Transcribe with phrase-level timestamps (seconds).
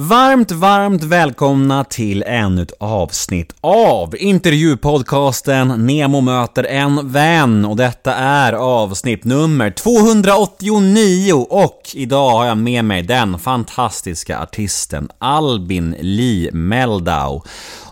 [0.00, 8.14] Varmt, varmt välkomna till ännu ett avsnitt av intervjupodcasten Nemo möter en vän och detta
[8.14, 16.52] är avsnitt nummer 289 och idag har jag med mig den fantastiska artisten Albin Lee
[16.52, 17.42] Meldau.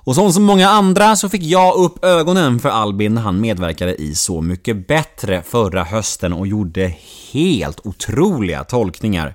[0.07, 3.95] Och som så många andra så fick jag upp ögonen för Albin när han medverkade
[3.95, 6.95] i Så mycket bättre förra hösten och gjorde
[7.33, 9.35] helt otroliga tolkningar.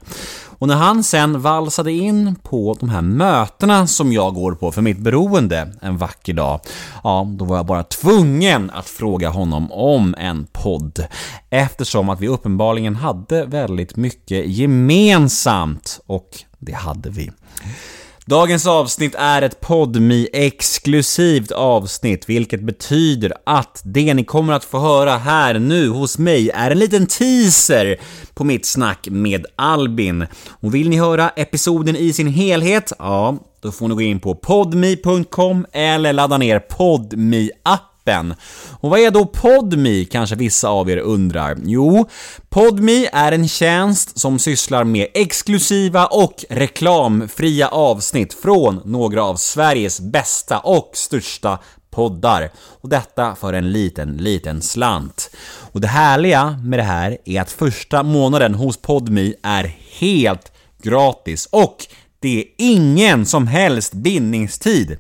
[0.62, 4.82] Och när han sen valsade in på de här mötena som jag går på för
[4.82, 6.60] mitt beroende en vacker dag,
[7.04, 11.06] ja, då var jag bara tvungen att fråga honom om en podd.
[11.50, 16.30] Eftersom att vi uppenbarligen hade väldigt mycket gemensamt, och
[16.60, 17.32] det hade vi.
[18.32, 24.80] Dagens avsnitt är ett podmi exklusivt avsnitt, vilket betyder att det ni kommer att få
[24.80, 27.98] höra här nu hos mig är en liten teaser
[28.34, 30.26] på mitt snack med Albin.
[30.50, 34.36] Och vill ni höra episoden i sin helhet, ja, då får ni gå in på
[34.36, 38.34] podmi.com eller ladda ner podmi appen appen.
[38.80, 41.58] Och vad är då PodMe kanske vissa av er undrar?
[41.64, 42.10] Jo,
[42.50, 50.00] PodMe är en tjänst som sysslar med exklusiva och reklamfria avsnitt från några av Sveriges
[50.00, 51.60] bästa och största
[51.92, 52.52] poddar.
[52.82, 55.30] Och detta för en liten, liten slant.
[55.72, 60.52] Och det härliga med det här är att första månaden hos PodMe är helt
[60.84, 61.86] gratis och
[62.20, 64.98] det är ingen som helst bindningstid.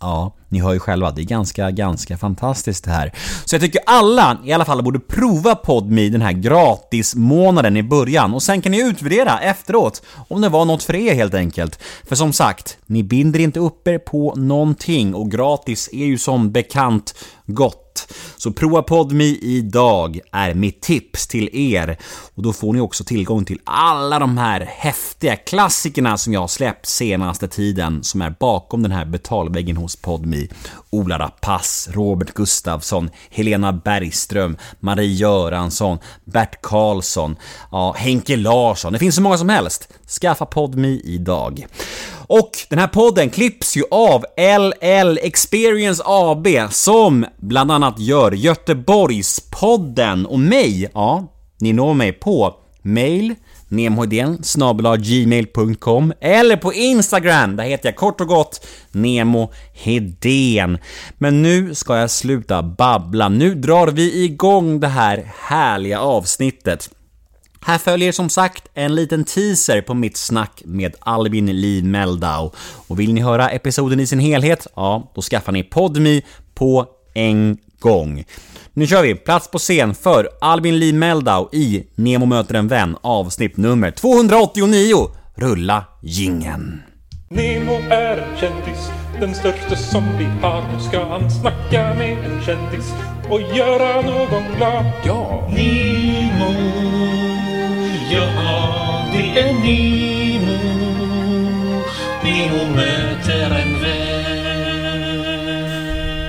[0.00, 3.12] Ja, ni hör ju själva, det är ganska, ganska fantastiskt det här.
[3.44, 8.34] Så jag tycker alla i alla fall borde prova PodMe den här gratismånaden i början
[8.34, 11.78] och sen kan ni utvärdera efteråt om det var något för er helt enkelt.
[12.08, 16.52] För som sagt, ni binder inte upp er på någonting och gratis är ju som
[16.52, 17.14] bekant
[17.46, 17.82] gott.
[18.36, 21.98] Så prova PodMe idag är mitt tips till er.
[22.34, 26.48] Och då får ni också tillgång till alla de här häftiga klassikerna som jag har
[26.48, 29.96] släppt senaste tiden som är bakom den här betalväggen hos
[30.36, 30.48] i
[30.90, 37.36] Ola Rapace, Robert Gustafsson, Helena Bergström, Marie Göransson, Bert Karlsson,
[37.72, 38.92] ja, Henke Larsson.
[38.92, 39.88] Det finns så många som helst.
[40.20, 41.66] Skaffa PodMe idag.
[42.28, 50.26] Och den här podden klipps ju av LL Experience AB som bland annat gör Göteborgspodden
[50.26, 53.34] och mig, ja, ni når mig på mail
[53.68, 54.38] nemohedén
[54.98, 60.78] gmail.com eller på Instagram, där heter jag kort och gott Nemo Hedén.
[61.18, 66.90] Men nu ska jag sluta babbla, nu drar vi igång det här härliga avsnittet.
[67.60, 72.50] Här följer som sagt en liten teaser på mitt snack med Albin Lee Meldau.
[72.86, 76.22] Och vill ni höra episoden i sin helhet, ja, då skaffar ni PodMe
[76.54, 78.24] på en gång.
[78.72, 79.14] Nu kör vi!
[79.14, 84.96] Plats på scen för Albin Lee Meldau i Nemo möter en vän avsnitt nummer 289.
[85.34, 86.82] Rulla gingen.
[87.28, 88.90] Nemo är en kändis,
[89.20, 90.62] den största som vi har.
[90.72, 92.92] Nu ska han snacka med en kändis
[93.30, 94.92] och göra någon glad.
[95.04, 95.48] Ja!
[95.48, 96.52] Nemo,
[98.12, 100.15] ja det är Nemo.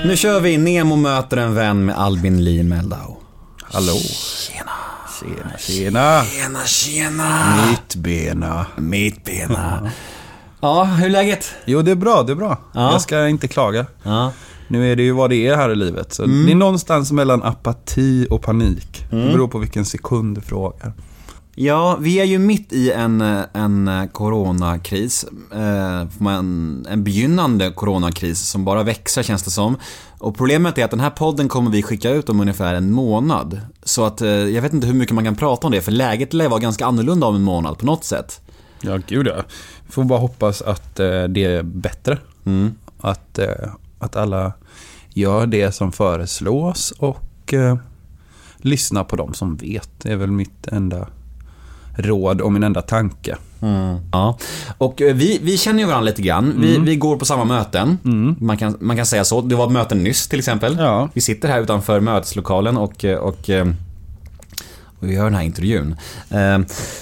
[0.07, 3.17] Nu kör vi Nemo möter en vän med Albin Lee Meldau.
[3.63, 3.93] Hallå?
[3.93, 4.71] Tjena!
[5.19, 6.23] Tjena, tjena.
[6.25, 7.55] Tjena, tjena!
[7.69, 8.65] Mitt bena.
[8.75, 9.91] Mitt bena.
[10.59, 11.55] Ja, hur är läget?
[11.65, 12.57] Jo, det är bra, det är bra.
[12.73, 12.91] Ja.
[12.91, 13.85] Jag ska inte klaga.
[14.03, 14.31] Ja.
[14.67, 16.13] Nu är det ju vad det är här i livet.
[16.13, 19.05] Så Det är någonstans mellan apati och panik.
[19.09, 20.93] Det beror på vilken sekund du frågar.
[21.59, 23.21] Ja, vi är ju mitt i en,
[23.53, 25.25] en coronakris.
[25.51, 29.77] Eh, en, en begynnande coronakris som bara växer känns det som.
[30.17, 33.61] Och problemet är att den här podden kommer vi skicka ut om ungefär en månad.
[33.83, 36.33] Så att eh, jag vet inte hur mycket man kan prata om det, för läget
[36.33, 38.41] lär vara ganska annorlunda om en månad på något sätt.
[38.81, 39.43] Ja, gud ja.
[39.89, 42.17] Får bara hoppas att eh, det är bättre.
[42.99, 43.69] Att, eh,
[43.99, 44.53] att alla
[45.09, 47.53] gör det som föreslås och
[48.57, 49.89] lyssnar på dem som vet.
[49.97, 51.07] Det är väl mitt enda
[51.97, 53.37] råd och min enda tanke.
[54.11, 54.37] Ja,
[54.77, 56.53] och eh, vi, vi känner ju varandra lite grann.
[56.57, 57.97] Vi, vi går på samma möten.
[58.39, 59.41] Man, kan, man kan säga så.
[59.41, 60.75] Det var ett möte nyss till exempel.
[60.79, 61.09] Ja.
[61.13, 63.67] Vi sitter här utanför möteslokalen och, eh, och, eh,
[64.99, 65.95] och vi gör den här intervjun.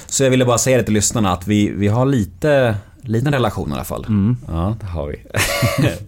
[0.08, 2.76] Så jag ville bara säga det till lyssnarna att vi, vi har lite
[3.08, 4.06] Liten relation i alla fall.
[4.48, 5.16] Ja, det har vi.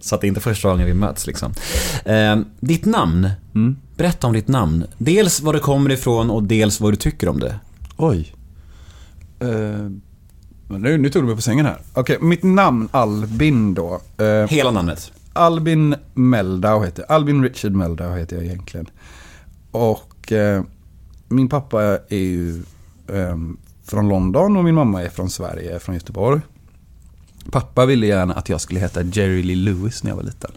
[0.00, 1.52] så att det är inte första gången vi möts liksom.
[2.60, 3.30] Ditt namn.
[3.96, 4.84] Berätta om ditt namn.
[4.98, 7.54] Dels var det kommer ifrån och dels vad du tycker om det.
[7.96, 8.34] Oj.
[9.38, 11.80] Men nu, nu tog du mig på sängen här.
[11.94, 14.00] Okej, mitt namn Albin då.
[14.18, 15.12] Eh, Hela namnet.
[15.32, 17.14] Albin Meldau heter jag.
[17.14, 18.86] Albin Richard Meldau heter jag egentligen.
[19.70, 20.62] Och eh,
[21.28, 22.62] min pappa är ju
[23.08, 23.36] eh,
[23.84, 26.40] från London och min mamma är från Sverige, från Göteborg.
[27.50, 30.50] Pappa ville gärna att jag skulle heta Jerry Lee Lewis när jag var liten.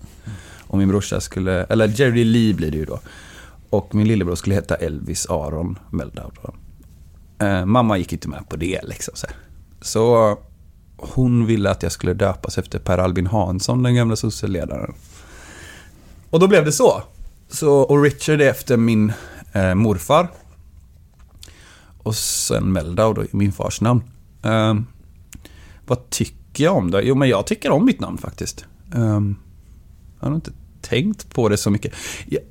[0.68, 3.00] Och min brorsa skulle, eller Jerry Lee blir det ju då.
[3.70, 6.32] Och min lillebror skulle heta Elvis Aron Meldau.
[6.44, 6.54] då.
[7.42, 9.14] Eh, mamma gick inte med på det liksom.
[9.16, 9.28] Så,
[9.82, 10.38] så
[10.98, 14.94] hon ville att jag skulle döpas efter Per Albin Hansson, den gamla sosseledaren.
[16.30, 17.04] Och då blev det så.
[17.50, 19.14] så och Richard är efter min
[19.52, 20.28] eh, morfar.
[22.04, 24.04] Och sen Meldau då, i min fars namn.
[24.44, 24.76] Eh,
[25.86, 27.02] vad tycker jag om det?
[27.02, 28.66] Jo, men jag tycker om mitt namn faktiskt.
[28.94, 29.40] Um,
[30.20, 30.52] jag har inte
[30.92, 31.94] tänkt på det så mycket.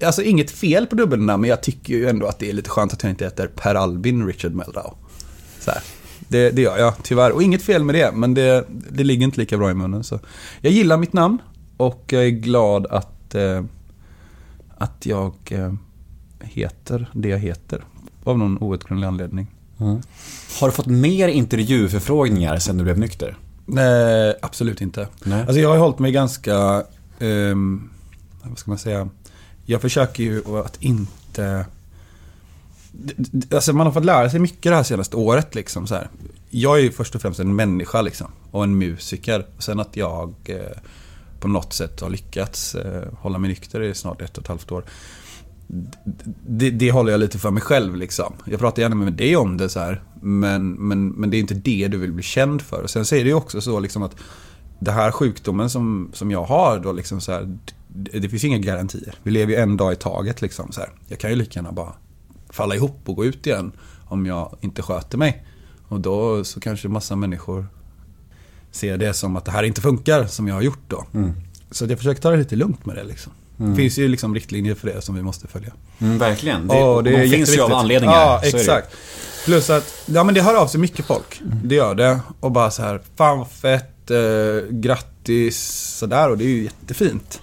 [0.04, 2.92] Alltså inget fel på dubbelnamn, men jag tycker ju ändå att det är lite skönt
[2.92, 4.94] att jag inte heter Per Albin Richard Meldau.
[5.60, 5.82] Så här.
[6.28, 7.30] Det, det gör jag, tyvärr.
[7.30, 10.04] Och inget fel med det, men det, det ligger inte lika bra i munnen.
[10.04, 10.20] Så.
[10.60, 11.38] Jag gillar mitt namn
[11.76, 13.64] och jag är glad att, eh,
[14.78, 15.72] att jag eh,
[16.40, 17.84] heter det jag heter.
[18.24, 19.46] Av någon outgrundlig anledning.
[20.60, 23.36] Har du fått mer intervjuförfrågningar sen du blev nykter?
[23.66, 25.08] Nej, absolut inte.
[25.24, 25.40] Nej.
[25.40, 26.84] Alltså jag har hållit mig ganska,
[27.18, 27.90] ehm,
[28.42, 29.08] vad ska man säga,
[29.64, 31.66] jag försöker ju att inte,
[33.52, 36.08] alltså man har fått lära sig mycket det här senaste året liksom så här.
[36.50, 39.46] Jag är ju först och främst en människa liksom, och en musiker.
[39.56, 40.78] Och sen att jag eh,
[41.40, 44.72] på något sätt har lyckats eh, hålla mig nykter i snart ett och ett halvt
[44.72, 44.84] år.
[46.46, 48.34] Det, det håller jag lite för mig själv liksom.
[48.44, 50.02] Jag pratar gärna med dig om det så här.
[50.20, 52.82] Men, men, men det är inte det du vill bli känd för.
[52.82, 54.16] Och sen så är det ju också så liksom att
[54.78, 57.58] den här sjukdomen som, som jag har då liksom så här.
[57.94, 59.14] Det, det finns inga garantier.
[59.22, 60.90] Vi lever ju en dag i taget liksom så här.
[61.08, 61.92] Jag kan ju lika gärna bara
[62.50, 63.72] falla ihop och gå ut igen.
[64.08, 65.44] Om jag inte sköter mig.
[65.88, 67.66] Och då så kanske massa människor
[68.70, 71.04] ser det som att det här inte funkar som jag har gjort då.
[71.70, 73.32] Så att jag försöker ta det lite lugnt med det liksom.
[73.56, 75.72] Det finns ju liksom riktlinjer för det som vi måste följa.
[75.98, 76.68] Mm, verkligen.
[76.68, 78.14] Det, Ja, de finns ju av anledningar.
[78.14, 78.96] Ja, så det exakt.
[79.44, 81.40] Plus att, ja men det hör av sig mycket folk.
[81.64, 82.20] Det gör det.
[82.40, 84.18] Och bara så här, fan fett, eh,
[84.70, 85.58] grattis,
[85.98, 86.30] sådär.
[86.30, 87.40] Och det är ju jättefint.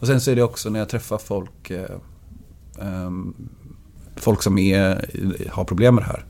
[0.00, 1.96] Och sen så är det också när jag träffar folk, eh,
[2.78, 3.34] ehm,
[4.16, 5.10] folk som är,
[5.50, 6.24] har problem med det här.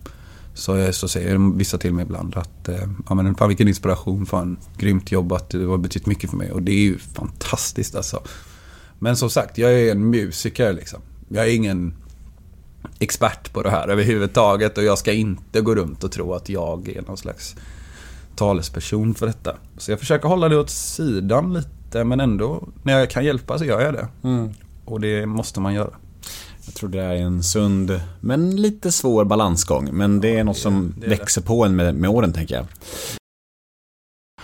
[0.54, 4.26] Så, eh, så säger vissa till mig ibland att, eh, ja men fan vilken inspiration,
[4.26, 6.52] fan grymt jobbat, det har betytt mycket för mig.
[6.52, 8.22] Och det är ju fantastiskt alltså.
[8.98, 11.00] Men som sagt, jag är en musiker liksom.
[11.28, 11.94] Jag är ingen
[12.98, 16.88] expert på det här överhuvudtaget och jag ska inte gå runt och tro att jag
[16.88, 17.56] är någon slags
[18.36, 19.56] talesperson för detta.
[19.78, 21.68] Så jag försöker hålla det åt sidan lite
[22.02, 24.08] men ändå när jag kan hjälpa så gör jag det.
[24.22, 24.50] Mm.
[24.84, 25.90] Och det måste man göra.
[26.66, 29.88] Jag tror det är en sund, men lite svår balansgång.
[29.92, 31.16] Men det är något som det är det.
[31.16, 32.66] växer på en med, med åren, tänker jag.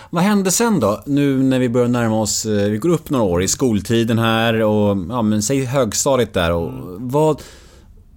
[0.09, 1.03] Vad hände sen då?
[1.05, 4.53] Nu när vi börjar närma oss, eh, vi går upp några år i skoltiden här
[4.61, 7.41] och, ja men säg högstadiet där och vad...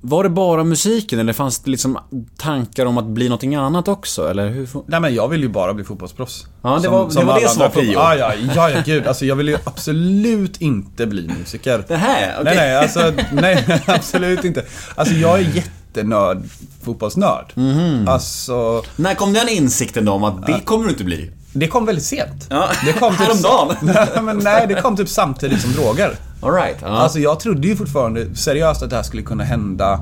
[0.07, 1.99] Var det bara musiken eller fanns det liksom
[2.37, 4.29] tankar om att bli någonting annat också?
[4.31, 4.69] Eller hur?
[4.87, 6.47] Nej men jag vill ju bara bli fotbollsproffs.
[6.63, 7.83] Ja, det var- det var alla det som var prio.
[7.83, 9.07] fotboll- Ja, ja, ja, gud.
[9.07, 11.85] Alltså jag vill ju absolut inte bli musiker.
[11.89, 12.33] Det här?
[12.41, 12.45] Okej.
[12.45, 14.65] Nej, nej, alltså, nej, absolut inte.
[14.95, 16.43] Alltså jag är jättenörd,
[16.83, 17.53] fotbollsnörd.
[17.55, 18.09] Mhm.
[18.09, 21.31] Alltså, När kom den insikten då om att det kommer du inte bli?
[21.55, 22.47] Det kom väldigt sent.
[22.51, 23.77] Ja, det kom typ, häromdagen.
[24.27, 26.15] nej, nej, det kom typ samtidigt som droger.
[26.43, 26.77] Alright.
[26.81, 26.87] Ja.
[26.87, 30.01] Alltså jag trodde ju fortfarande seriöst att det här skulle kunna hända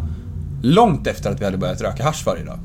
[0.62, 2.58] långt efter att vi hade börjat röka hasch varje dag.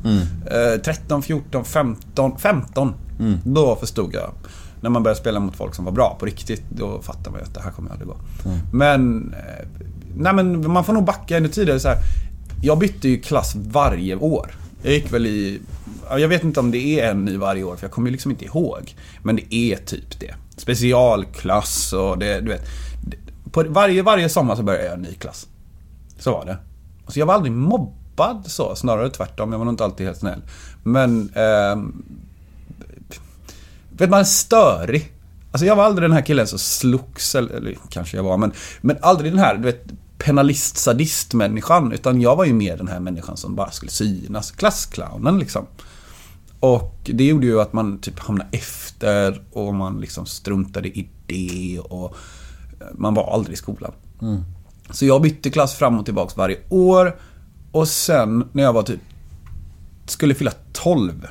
[0.76, 2.94] Eh, 13, 14, 15, 15.
[3.44, 4.32] Då förstod jag.
[4.82, 7.46] När man började spela mot folk som var bra på riktigt, då fattar man ju
[7.46, 8.16] att det här kommer aldrig gå.
[8.72, 9.68] Men, eh,
[10.16, 11.98] nej men man får nog backa ännu tidigare så här.
[12.62, 14.52] Jag bytte ju klass varje år.
[14.82, 15.62] Jag gick väl i,
[16.10, 18.32] jag vet inte om det är en ny varje år för jag kommer ju liksom
[18.32, 18.96] inte ihåg.
[19.24, 20.36] Men det är typ det.
[20.58, 22.66] Specialklass och det, du vet.
[23.52, 25.48] På varje, varje sommar så började jag en ny klass.
[26.20, 26.58] Så var det.
[27.06, 29.52] Alltså jag var aldrig mobbad så, snarare tvärtom.
[29.52, 30.42] Jag var nog inte alltid helt snäll.
[30.84, 31.30] Men...
[31.36, 31.76] Eh,
[33.90, 35.14] vet man, störig.
[35.52, 38.52] Alltså jag var aldrig den här killen som slogs, eller, eller kanske jag var, men,
[38.82, 39.84] men aldrig den här, du vet,
[40.28, 44.52] penalist sadist människan Utan jag var ju mer den här människan som bara skulle synas.
[44.52, 45.66] Klassclownen liksom.
[46.60, 51.80] Och det gjorde ju att man typ hamnade efter och man liksom struntade i det
[51.80, 52.16] och
[52.94, 53.92] man var aldrig i skolan.
[54.92, 57.16] Så jag bytte klass fram och tillbaks varje år.
[57.72, 59.00] Och sen när jag var typ
[60.06, 61.28] skulle fylla 12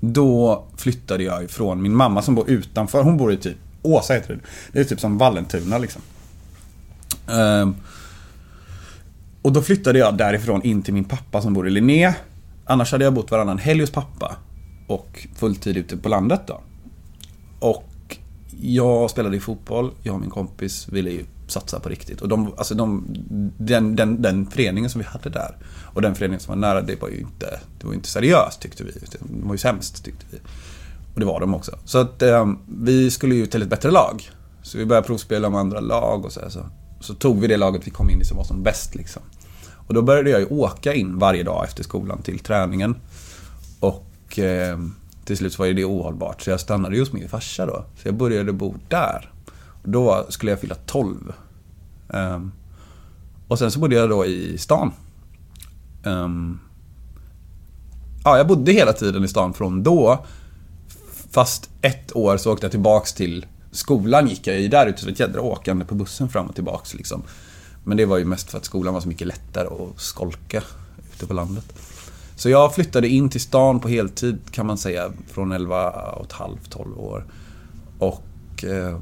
[0.00, 3.02] då flyttade jag ifrån min mamma som bor utanför.
[3.02, 4.40] Hon bor i typ Åsa heter det.
[4.72, 6.02] Det är typ som Vallentuna liksom.
[7.26, 7.74] Ehm,
[9.44, 12.14] och då flyttade jag därifrån in till min pappa som bor i Linné.
[12.64, 14.36] Annars hade jag bott varannan helg hos pappa.
[14.86, 16.60] Och fulltid ute på landet då.
[17.60, 18.16] Och
[18.60, 19.90] jag spelade i fotboll.
[20.02, 22.20] Jag och min kompis ville ju satsa på riktigt.
[22.20, 23.04] Och de, alltså de,
[23.58, 25.56] den, den, den föreningen som vi hade där
[25.94, 28.60] och den föreningen som var nära, det var ju inte, det var ju inte seriöst
[28.60, 28.90] tyckte vi.
[28.92, 30.38] Det var ju sämst tyckte vi.
[31.14, 31.78] Och det var de också.
[31.84, 34.30] Så att eh, vi skulle ju till ett bättre lag.
[34.62, 36.66] Så vi började provspela med andra lag och så, här, så
[37.04, 39.22] så tog vi det laget vi kom in i som var som bäst liksom.
[39.86, 42.96] Och då började jag ju åka in varje dag efter skolan till träningen.
[43.80, 44.78] Och eh,
[45.24, 46.42] till slut så var ju det ohållbart.
[46.42, 47.84] Så jag stannade hos min farsa då.
[48.02, 49.32] Så jag började bo där.
[49.82, 51.16] Och då skulle jag fylla 12.
[51.16, 51.32] Um,
[52.08, 52.52] ehm,
[53.48, 54.92] och sen så bodde jag då i stan.
[56.04, 56.60] Um,
[58.24, 60.24] ja, jag bodde hela tiden i stan från då.
[61.30, 63.46] Fast ett år så åkte jag tillbaks till
[63.76, 66.94] skolan gick jag i där ute, så ett jädra åkande på bussen fram och tillbaks
[66.94, 67.22] liksom.
[67.84, 70.62] Men det var ju mest för att skolan var så mycket lättare att skolka
[71.14, 71.64] ute på landet.
[72.36, 76.32] Så jag flyttade in till stan på heltid kan man säga från 11 och ett
[76.32, 77.24] halvt, 12 år.
[77.98, 78.98] Och eh,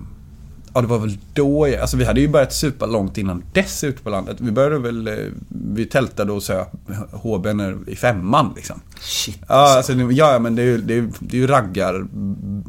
[0.74, 3.84] Ja, det var väl då jag, Alltså vi hade ju börjat supa långt innan dess
[3.84, 4.36] ute på landet.
[4.40, 5.08] Vi började väl...
[5.08, 5.14] eh,
[5.48, 6.68] Vi tältade och söp
[7.12, 7.46] HB
[7.86, 8.80] i femman liksom.
[9.00, 9.38] Shit.
[9.48, 12.06] Ja, alltså, det- ja men det är ju, det är, det är ju raggar...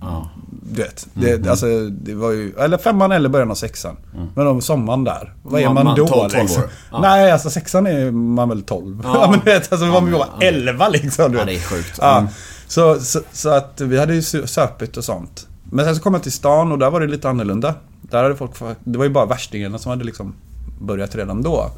[0.01, 0.29] Ja.
[0.71, 1.07] Du vet.
[1.13, 2.53] Det, Alltså, det var ju...
[2.59, 3.97] Eller femman eller början av sexan.
[4.35, 5.33] Men om sommaren där.
[5.43, 6.63] Vad är Man- man, då 12 liksom?
[6.91, 6.99] Ja.
[7.01, 9.01] Nej, alltså sexan är man väl 12.
[9.03, 9.11] Ja.
[9.21, 10.47] Ja, men du vet, alltså, Ja, man var ja.
[10.47, 11.31] 11 liksom.
[11.31, 11.53] Du Ja, vet.
[11.53, 11.97] det är sjukt.
[12.01, 12.29] Ja, Mm.
[12.67, 15.47] så, så, så att vi hade ju sö- söpit och sånt.
[15.63, 17.75] Men sen så kom jag till stan och där var det lite annorlunda.
[18.01, 18.51] Där hade folk,
[18.83, 20.33] det var ju bara värstingarna som hade liksom
[20.81, 21.69] börjat redan då.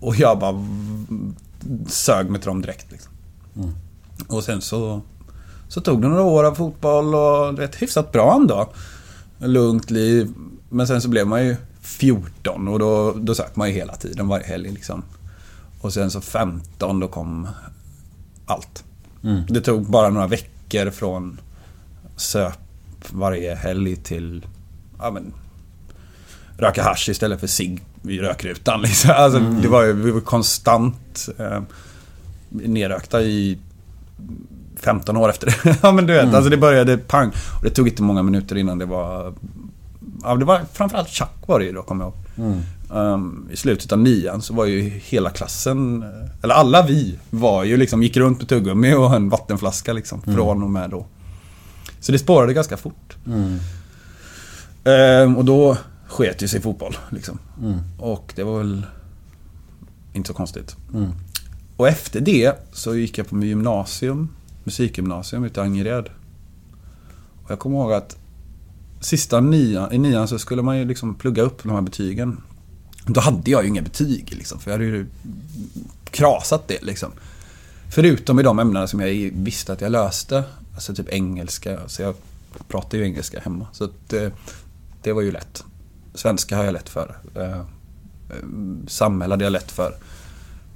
[0.00, 0.64] Och jag bara
[1.88, 3.12] sög mig till dem direkt liksom.
[4.28, 5.00] Och sen så,
[5.68, 8.72] så tog det några år av fotboll och det hyfsat bra ändå.
[9.38, 10.32] Lugnt liv.
[10.68, 14.28] Men sen så blev man ju 14 och då, då söp man ju hela tiden,
[14.28, 15.02] varje helg liksom.
[15.80, 17.48] Och sen så 15 då kom
[18.46, 18.84] allt.
[19.48, 21.40] Det tog bara några veckor från
[22.16, 22.58] söp
[23.10, 24.46] varje helg till
[24.98, 25.32] ja, men,
[26.56, 28.82] röka hasch istället för cigg i rökrutan.
[28.82, 29.10] Liksom.
[29.10, 31.62] Alltså, det var ju vi var konstant eh,
[32.48, 33.58] nerrökta i
[34.80, 35.78] 15 år efter det.
[35.82, 37.28] ja men du vet, alltså det började pang.
[37.28, 39.34] Och det tog inte många minuter innan det var...
[40.22, 42.60] Ja, det var framförallt tjack var det ju då, kommer jag ihåg.
[42.90, 46.04] Um, I slutet av nian så var ju hela klassen,
[46.42, 50.62] eller alla vi, var ju liksom, gick runt med tuggummi och en vattenflaska liksom, från
[50.62, 51.06] och med då.
[52.00, 53.16] Så det spårade ganska fort.
[54.84, 55.76] Ehm, och då
[56.08, 56.96] sket ju sig fotboll.
[57.10, 57.38] Liksom.
[57.98, 58.86] Och det var väl
[60.12, 60.76] inte så konstigt.
[61.76, 64.28] Och efter det så gick jag på gymnasium,
[64.68, 66.08] musikgymnasium ute i Angered.
[67.44, 68.16] Och jag kommer ihåg att
[69.00, 72.40] sista nian, i nian så skulle man ju liksom plugga upp de här betygen.
[73.06, 75.06] Då hade jag ju inga betyg liksom, för jag hade ju
[76.10, 77.12] krasat det liksom.
[77.90, 80.44] Förutom i de ämnena som jag visste att jag löste.
[80.74, 81.88] Alltså typ engelska.
[81.88, 82.14] Så jag
[82.68, 83.66] pratar ju engelska hemma.
[83.72, 84.28] Så att, eh,
[85.02, 85.64] det var ju lätt.
[86.14, 87.16] Svenska har jag lätt för.
[87.34, 87.64] Eh, eh
[88.86, 89.94] samhälle hade jag lätt för.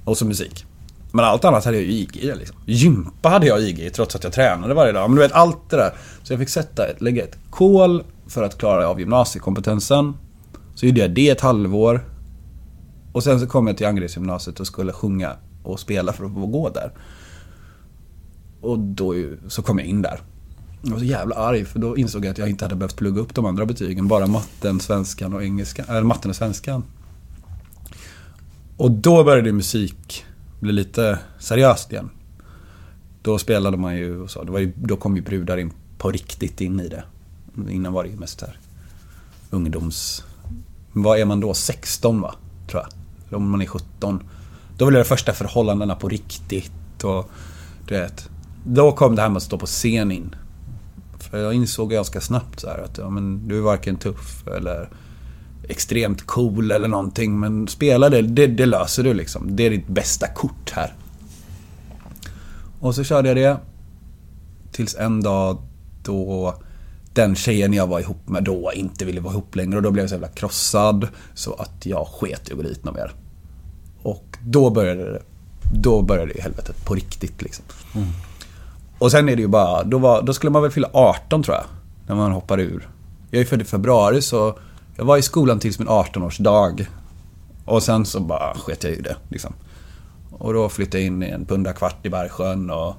[0.03, 0.65] Och så musik.
[1.15, 2.57] Men allt annat hade jag ju IG i liksom.
[2.65, 5.09] Gympa hade jag IG i trots att jag tränade varje dag.
[5.09, 5.93] Men du vet allt det där.
[6.23, 10.13] Så jag fick sätta ett, lägga ett kol för att klara av gymnasiekompetensen.
[10.75, 12.05] Så gjorde jag det ett halvår.
[13.11, 15.31] Och sen så kom jag till Angeredsgymnasiet och skulle sjunga
[15.63, 16.91] och spela för att få gå där.
[18.61, 19.15] Och då
[19.47, 20.19] så kom jag in där.
[20.81, 23.21] Jag var så jävla arg för då insåg jag att jag inte hade behövt plugga
[23.21, 24.07] upp de andra betygen.
[24.07, 25.85] Bara matten, svenskan och engelskan.
[25.89, 26.83] Eller matten och svenskan.
[28.77, 30.25] Och då började musik
[30.63, 32.09] bli lite seriöst igen.
[33.21, 34.43] Då spelade man ju och så.
[34.43, 37.03] Det var ju, då kom ju brudar in på riktigt in i det.
[37.69, 38.59] Innan var det ju mest här
[39.53, 40.23] ungdoms...
[40.91, 41.53] Vad är man då?
[41.53, 42.35] 16 va?
[42.69, 42.91] Tror jag.
[43.27, 44.23] Eller Om man är 17.
[44.77, 47.29] Då var det de första förhållandena på riktigt och
[47.87, 48.29] du vet.
[48.65, 50.35] Då kom det här med att stå på scen in.
[51.19, 54.89] För jag insåg ganska snabbt så här att ja, men du är varken tuff eller
[55.69, 57.39] extremt cool eller någonting.
[57.39, 59.55] Men spela det, det, det löser du liksom.
[59.55, 60.93] Det är ditt bästa kort här.
[62.79, 63.57] Och så körde jag det.
[64.71, 65.57] Tills en dag
[66.03, 66.55] då
[67.13, 69.77] den tjejen jag var ihop med då inte ville vara ihop längre.
[69.77, 71.07] Och då blev jag så jävla krossad.
[71.33, 73.11] Så att jag sket i att gå dit någon mer.
[74.01, 75.21] Och då började det.
[75.73, 77.65] Då började ju helvetet på riktigt liksom.
[78.99, 81.55] Och sen är det ju bara, då, var, då skulle man väl fylla 18 tror
[81.55, 81.65] jag.
[82.07, 82.89] När man hoppar ur.
[83.31, 84.57] Jag är född i februari så
[84.95, 86.85] jag var i skolan tills min 18-årsdag.
[87.65, 89.53] Och sen så bara sket jag i det liksom.
[90.31, 92.95] Och då flyttade jag in i en pundarkvart i Bergsjön och...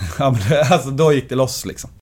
[0.18, 1.90] Ja men det- alltså då gick det loss liksom.